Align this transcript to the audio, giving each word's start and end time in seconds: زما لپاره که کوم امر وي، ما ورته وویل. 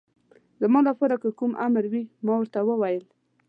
زما 0.61 0.79
لپاره 0.89 1.15
که 1.21 1.29
کوم 1.39 1.51
امر 1.67 1.83
وي، 1.91 2.03
ما 2.25 2.33
ورته 2.37 2.59
وویل. 2.65 3.03